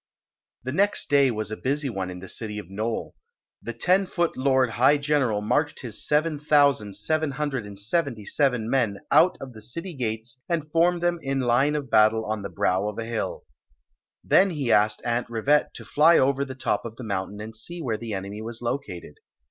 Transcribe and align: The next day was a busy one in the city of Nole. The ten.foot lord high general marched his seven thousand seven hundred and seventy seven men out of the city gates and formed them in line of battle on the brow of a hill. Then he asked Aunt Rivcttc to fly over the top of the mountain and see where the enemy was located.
The 0.63 0.71
next 0.71 1.11
day 1.11 1.29
was 1.29 1.51
a 1.51 1.55
busy 1.55 1.87
one 1.87 2.09
in 2.09 2.21
the 2.21 2.27
city 2.27 2.57
of 2.57 2.71
Nole. 2.71 3.13
The 3.61 3.73
ten.foot 3.73 4.35
lord 4.35 4.71
high 4.71 4.97
general 4.97 5.41
marched 5.41 5.81
his 5.81 6.03
seven 6.07 6.39
thousand 6.39 6.95
seven 6.95 7.29
hundred 7.29 7.67
and 7.67 7.77
seventy 7.77 8.25
seven 8.25 8.67
men 8.67 9.01
out 9.11 9.37
of 9.39 9.53
the 9.53 9.61
city 9.61 9.93
gates 9.93 10.41
and 10.49 10.71
formed 10.71 11.03
them 11.03 11.19
in 11.21 11.41
line 11.41 11.75
of 11.75 11.91
battle 11.91 12.25
on 12.25 12.41
the 12.41 12.49
brow 12.49 12.87
of 12.89 12.97
a 12.97 13.05
hill. 13.05 13.43
Then 14.23 14.49
he 14.49 14.71
asked 14.71 15.03
Aunt 15.05 15.27
Rivcttc 15.27 15.73
to 15.73 15.85
fly 15.85 16.17
over 16.17 16.45
the 16.45 16.55
top 16.55 16.83
of 16.83 16.95
the 16.95 17.03
mountain 17.03 17.39
and 17.39 17.55
see 17.55 17.79
where 17.79 17.99
the 17.99 18.15
enemy 18.15 18.41
was 18.41 18.59
located. 18.59 19.19